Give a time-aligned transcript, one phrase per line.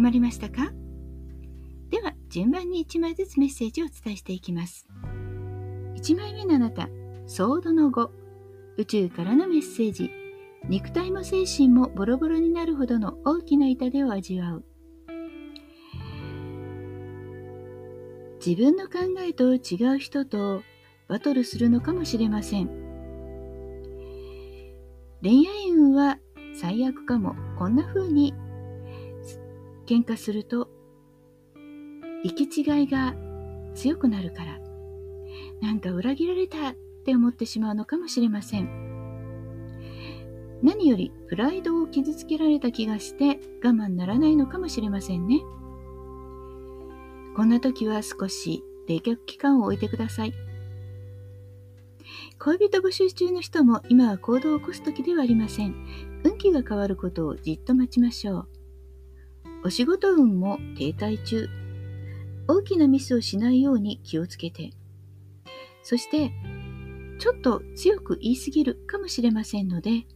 [0.00, 0.72] 決まりましたか？
[1.90, 4.86] では順番に1枚ずつメッセージをお伝えしていきます。
[5.94, 6.88] 1枚目のあなた
[7.26, 8.08] ソードの5
[8.78, 10.10] 宇宙からのメッセージ。
[10.70, 14.64] 肉体も精神もボロボロになるほどの大きな痛手を味わう。
[18.44, 20.62] 自分の考えと違う人と
[21.08, 22.68] バトルするのかもしれません。
[25.22, 26.16] 恋愛運は
[26.58, 27.34] 最悪かも。
[27.58, 28.32] こんな風に
[29.90, 30.68] 喧嘩すると
[32.22, 33.16] 行き違いが
[33.74, 34.60] 強くなるから
[35.60, 36.74] なんか裏切られたっ
[37.04, 38.68] て思ってしまうのかもしれません。
[40.62, 45.40] 何よりプライドを傷つけられた気がして我慢ならないのかもしれませんね。
[47.34, 50.34] こんな時は少し冷却期間を置いてください。
[52.38, 55.74] 恋人募集中の人も今は行動を起こす時ではありません。
[56.22, 58.59] 運気が変わることをじっと待ちましょう。
[59.62, 61.48] お仕事運も停滞中。
[62.48, 64.70] 大きなミスをしないように気をつけて。
[65.82, 66.32] そして、
[67.18, 70.06] ちょっと強く言いすぎるかもしれませんので、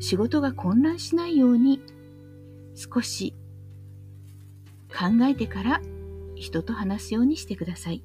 [0.00, 1.80] 仕事が混乱しないように
[2.74, 3.34] 少し
[4.88, 5.80] 考えてから
[6.34, 8.02] 人と話すようにしてください。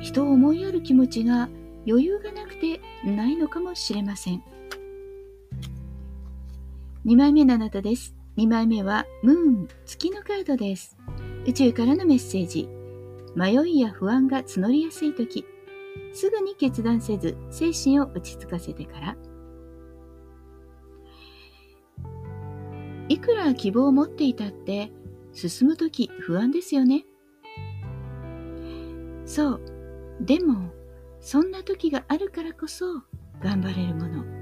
[0.00, 1.48] 人を思いやる気持ちが
[1.86, 4.42] 余裕がなくてないのかもしれません。
[7.06, 8.14] 2枚目のあなたです。
[8.38, 10.96] 2枚目はムーン、月のカードです。
[11.46, 12.66] 宇宙からのメッセージ。
[13.36, 15.44] 迷いや不安が募りやすい時、
[16.14, 19.16] すぐに決断せず、精神を落ち着かせてから。
[23.10, 24.90] いくら希望を持っていたって、
[25.32, 27.04] 進む時不安ですよね。
[29.26, 29.60] そう。
[30.22, 30.72] でも、
[31.20, 33.02] そんな時があるからこそ
[33.42, 34.33] 頑張れるもの。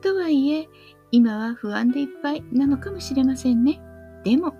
[0.00, 0.68] とはいえ、
[1.12, 3.80] 今は不安でいっぱいなのかもしれませんね。
[4.24, 4.54] でも、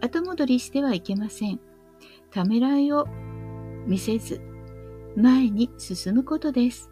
[0.00, 1.60] 後戻りしてはいけません。
[2.30, 3.06] ためらいを
[3.86, 4.40] 見せず、
[5.16, 6.90] 前に進むことです。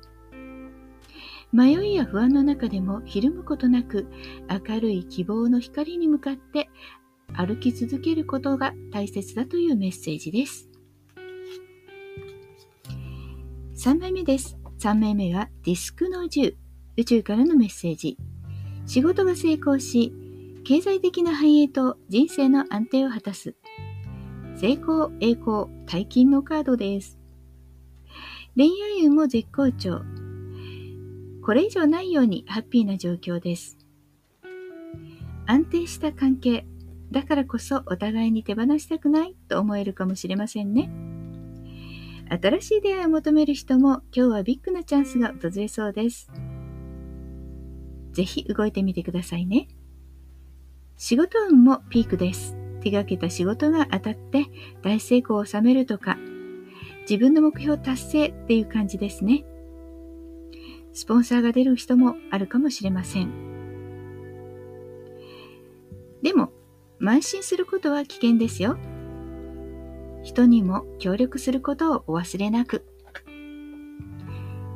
[1.53, 4.07] 迷いや不安の中でもひるむことなく
[4.49, 6.71] 明るい希望の光に向かって
[7.33, 10.69] 歩き続けることが大切だというメッセージです。
[13.75, 14.57] 3枚目です。
[14.79, 16.70] 3枚目はディスクの10。
[17.01, 18.19] 宇宙からのメッセージ。
[18.87, 20.13] 仕事が成功し、
[20.65, 23.55] 経済的な繁栄と人生の安定を果たす。
[24.57, 27.19] 成功、栄光、大金のカードです。
[28.55, 30.03] 恋愛運も絶好調。
[31.43, 33.79] これ以上ないようにハッピーな状況です。
[35.47, 36.67] 安定した関係。
[37.11, 40.91] だからこそお互いに手放したくないと思えるかもしれませんね。
[42.29, 46.31] 新しい出会いを求める人も今日はビッグなチャンスが訪れそうです。
[48.13, 49.69] ぜひ動いてみてくださいね。
[50.97, 52.57] 仕事運もピークです。
[52.83, 54.47] 手がけた仕事が当たって
[54.83, 56.19] 大成功を収めるとか、
[57.03, 59.45] 自分の目標達成っていう感じですね。
[60.93, 63.31] スポンサーが出る人もあるかもしれません。
[66.23, 66.53] でも、
[67.01, 68.77] 慢心することは危険ですよ。
[70.23, 72.85] 人にも協力することをお忘れなく。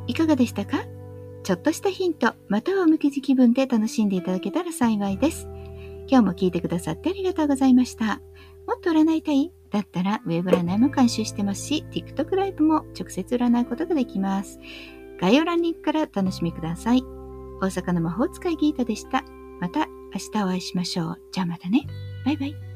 [0.07, 0.85] いかがでしたか？
[1.45, 5.47] ちょっとしたヒント、または無傷気分で楽しんでいただけたら幸いです。
[6.09, 8.23] 今日も聞いてくださってありがとうございました。
[8.67, 9.53] もっと占いたい？
[9.71, 14.59] だったら、ウェブ占いも監修してますし、TikTok ライブも直接占うことができます。
[15.21, 17.03] 概要欄リンクからお楽しみください。
[17.61, 19.23] 大阪の魔法使いギータでした。
[19.61, 21.21] また明日お会いしましょう。
[21.31, 21.87] じゃあまたね。
[22.25, 22.74] バイバイ。